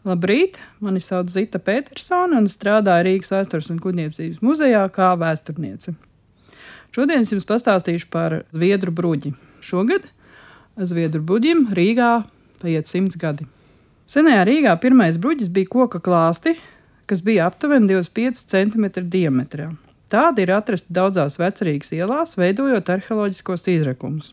[0.00, 0.56] Labrīt!
[0.80, 5.92] Mani sauc Zita Petersona un strādāju Rīgas vēstures un kuģniecības muzejā kā vēsturniece.
[6.96, 9.34] Šodien es jums pastāstīšu par zviedru bruģi.
[9.60, 10.08] Šogad
[10.80, 12.14] zviedru bruģim Rīgā
[12.62, 13.44] paiet simts gadi.
[14.08, 16.56] Senajā Rīgā pirmais bruģis bija koka klāsti,
[17.04, 19.68] kas bija aptuveni 25 cm diametrā.
[20.10, 24.32] Tādi ir atrasti daudzās vecerīgas ielās, veidojot arheoloģiskos izrakumus.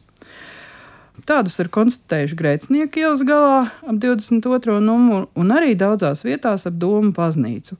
[1.25, 4.77] Tādus ir konstatējuši Grēcnieku ielas galā ap 22.
[4.83, 7.79] numuru un arī daudzās vietās ap Domu baznīcu.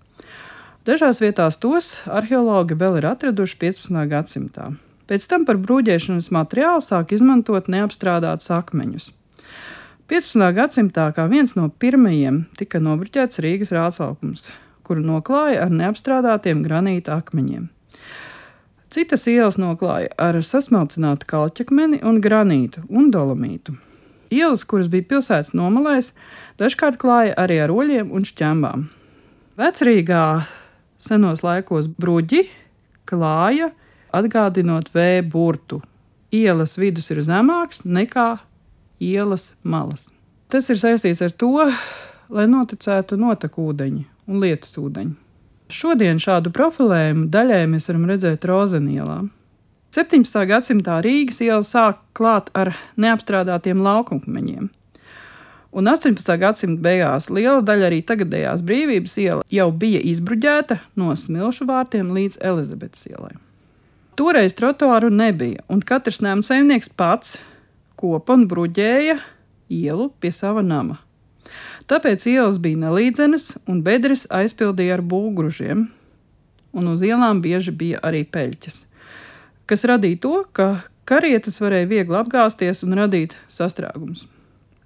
[0.88, 4.02] Dažās vietās tos arheologi vēl ir atraduši 15.
[4.10, 4.72] gadsimtā.
[5.08, 9.12] Pēc tam par brūģēšanas materiālu sāk izmantot neapstrādātus akmeņus.
[10.08, 10.44] 15.
[10.56, 14.48] gadsimtā kā viens no pirmajiem tika nobruģēts Rīgas rātslaukums,
[14.88, 17.68] kuru noklāja ar neapstrādātiem granīta akmeņiem.
[18.88, 23.76] Citas ielas noklāja ar sasmalcinātu kalķakmeni un granītu un dolomītu.
[24.32, 26.14] Ielas, kuras bija pilsētas nomalēs,
[26.60, 28.88] dažkārt klāja arī ar oļiem un šķembām.
[29.60, 30.24] Vecrīgā
[31.04, 32.46] senos laikos bruģi
[33.08, 33.74] klāja,
[34.16, 35.82] atgādinot vēja burtu.
[36.32, 38.38] Ielas vidus ir zemāks nekā
[39.04, 40.08] ielas malas.
[40.48, 41.68] Tas ir saistīts ar to,
[42.32, 45.27] lai noticētu notekūdeņi un lietus ūdeņi.
[45.68, 49.26] Šodien šādu profilējumu daļai mēs varam redzēt Rozenielā.
[49.96, 50.44] 17.
[50.48, 54.70] gadsimtā Rīgas iela sāk klāt ar neapstrādātiem laukummeņiem.
[55.78, 56.38] Un 18.
[56.40, 62.40] gadsimta beigās liela daļa arī tagadējās brīvības iela jau bija izbruģēta no smilšu vārtiem līdz
[62.48, 63.36] Elizabetes ielai.
[64.18, 67.36] Toreiz trotuāru nebija, un katrs nēma saimnieks pats
[68.00, 69.20] kopa un bruģēja
[69.74, 71.02] ielu pie sava nama.
[71.88, 75.88] Tāpēc ielas bija nelīdzenas, un bedres aizpildīja ar būgružiem,
[76.78, 78.82] un uz ielām bieži bija arī peļķes,
[79.70, 80.68] kas radīja to, ka
[81.08, 84.28] karietes varēja viegli apgāzties un radīt sastrēgumus.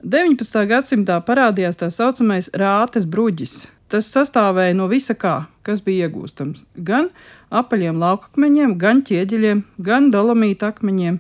[0.02, 0.64] 19.
[0.66, 3.68] gadsimtā parādījās tā saucamais rātes bruģis.
[3.92, 6.64] Tas sastāvēja no visa kā, kas bija iegūstams.
[6.88, 7.10] Gan
[7.54, 11.20] apaļiem laukakmeņiem, gan ķieģeļiem, gan dolomīta akmeņiem,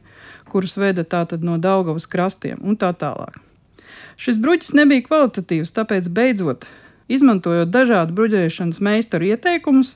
[0.49, 3.37] kurus veda tātad no Daugavas krastiem un tā tālāk.
[4.21, 6.67] Šis bruģis nebija kvalitatīvs, tāpēc beidzot,
[7.11, 9.95] izmantojot dažādu bruģēšanas meistaru ieteikumus,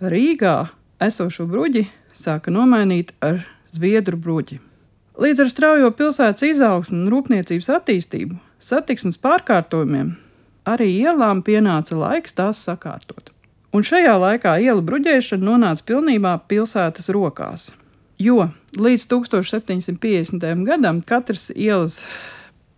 [0.00, 0.70] Rīgā
[1.04, 1.84] esošo bruģi
[2.16, 3.42] sāka nomainīt ar
[3.74, 4.60] zviedru bruģi.
[5.20, 10.14] Līdz ar straujo pilsētas izaugsmu un rūpniecības attīstību, satiksmes pārkārtojumiem,
[10.64, 13.28] arī ielām pienāca laiks tās sakārtot.
[13.76, 17.68] Un šajā laikā ielu bruģēšana nonāca pilnībā pilsētas rokās.
[18.20, 20.64] Jo līdz 1750.
[20.66, 22.00] gadam katrs ielas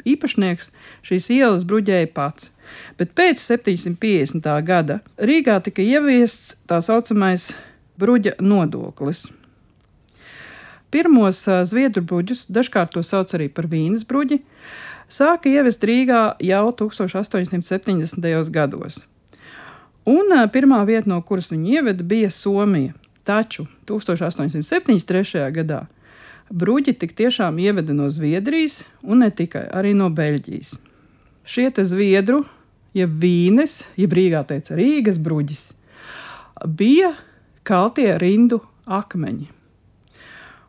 [0.08, 0.70] īpašnieks
[1.06, 2.50] šīs ielas bruģēja pats.
[2.96, 4.48] Bet pēc 750.
[4.64, 7.50] gada Rīgā tika ieviests tā saucamais
[8.00, 9.26] bruģa nodoklis.
[10.92, 14.42] Pirmos zviedru bruģus, dažkārt to sauc arī par vīnas bruģi,
[15.08, 18.50] sāka ieviest Rīgā jau 1870.
[18.52, 19.00] gados.
[20.08, 22.92] Un pirmā vieta, no kuras viņi ieveda, bija Somija.
[23.22, 25.46] Taču 1873.
[25.54, 25.84] gadā
[26.52, 30.74] bruģi tik tiešām ieveda no Zviedrijas, un ne tikai, arī no Beļģijas.
[31.48, 32.44] Šie zviedru,
[32.94, 35.72] jeb vīnes, jeb Rīgā teica Rīgas bruģis,
[36.66, 37.14] bija
[37.64, 39.48] kaltie rindu akmeņi.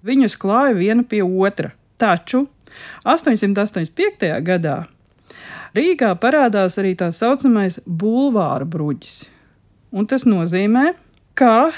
[0.04, 2.48] Viņus klāja viena pie otra, taču
[3.06, 4.32] 885.
[4.44, 4.84] gadā
[5.74, 9.24] Rīgā parādās arī tā saucamais bulvāra bruģis.
[9.94, 10.94] Un tas nozīmē,
[11.38, 11.72] ka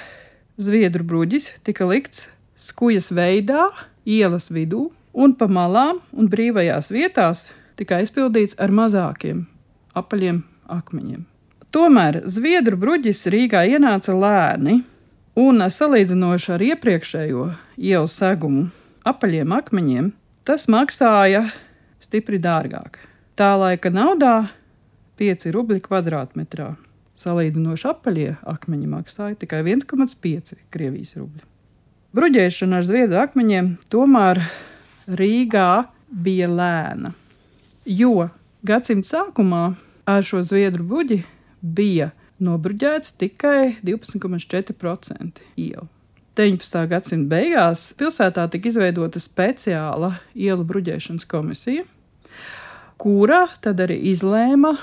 [0.60, 2.26] zviedru bruģis tika likts
[2.60, 3.70] skujas veidā,
[4.06, 7.50] ielas vidū, un pa malām un brīvajās vietās
[7.80, 9.46] tika aizpildīts ar mazākiem
[9.96, 11.24] apaļiem akmeņiem.
[11.76, 14.80] Tomēr Zviedru bruģis Rīgā ienāca lēni,
[15.36, 18.70] un salīdzinoši ar iepriekšējo ielu segumu
[19.08, 20.12] apaļiem akmeņiem,
[20.48, 21.46] tas maksāja
[22.04, 23.02] stipri dārgāk.
[23.36, 24.36] Tā laika naudā
[25.20, 26.74] 5 rubļi kvadrātmetrā.
[27.20, 31.44] Salīdzinoši apaļie akmeņi maksāja tikai 1,5 Krievijas rubļi.
[32.16, 34.40] Bruģēšana ar zviedru akmeņiem tomēr
[35.20, 37.10] Rīgā bija lēna,
[37.84, 38.30] jo
[38.64, 39.64] gadsimta sākumā
[40.08, 41.18] ar šo zviedru buģi
[41.60, 45.90] bija nobruģēts tikai 12,4% ielu.
[46.40, 46.80] 19.
[46.94, 51.84] gadsimta beigās pilsētā tika izveidota speciāla ielu bruģēšanas komisija,
[52.96, 54.78] kura tad arī izlēma,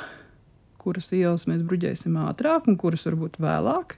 [0.85, 3.97] kuras ielas mēs bruģēsim ātrāk un kuras varbūt vēlāk.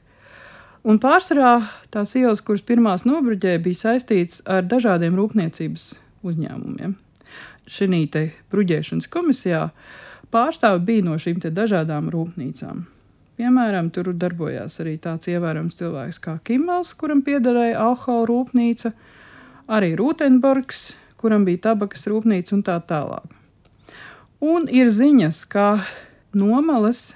[0.84, 5.86] Un pārsvarā tās ielas, kuras pirmās nobruģēja, bija saistītas ar dažādiem rūpniecības
[6.28, 6.92] uzņēmumiem.
[7.64, 7.88] Šī
[8.52, 9.70] bruģēšanas komisijā
[10.28, 12.82] pārstāvi bija no šīm dažādām rūpnīcām.
[13.40, 18.92] Piemēram, tur darbojās arī tāds ievērojams cilvēks kā Kimels, kuram piederēja Alhau rūpnīca,
[19.66, 23.32] arī Rūtenburgs, kuram bija tabakas rūpnīca un tā tālāk.
[24.44, 25.81] Un ir ziņas, ka
[26.36, 27.14] nomales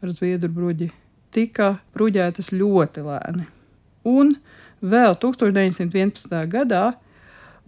[0.00, 0.90] ar zviedru bruģi
[1.34, 3.46] tika bruģētas ļoti lēni.
[4.08, 4.36] Un
[4.82, 6.36] vēl 1911.
[6.52, 6.84] gadā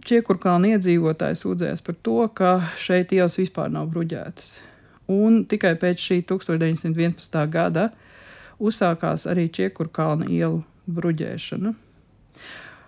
[0.05, 4.51] Čiekurkalna iedzīvotāji sūdzējās par to, ka šeit ielas vispār nav bruģētas.
[5.09, 7.39] Un tikai pēc šī 1911.
[7.49, 7.87] gada
[8.61, 11.73] uzsākās arī Čiekurkalna ielu bruģēšana.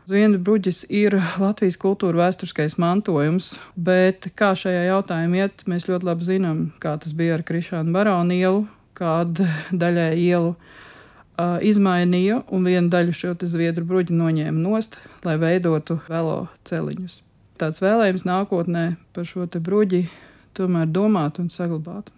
[0.07, 6.27] Zviedru bruģis ir Latvijas kultūra vēsturiskais mantojums, bet kā šajā jautājumā iet, mēs ļoti labi
[6.29, 8.61] zinām, kā tas bija ar Krišānu Baronu ielu,
[8.97, 9.47] kāda
[9.83, 16.47] daļai ielu uh, izmainīja un vienu daļu šo zviedru bruģi noņēma nost, lai veidotu velo
[16.69, 17.21] celiņus.
[17.57, 20.05] Tāds vēlējums nākotnē par šo bruģi
[20.57, 22.11] tomēr domāt un saglabāt.